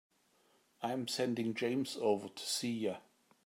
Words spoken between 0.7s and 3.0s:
I'm sending James over to see you.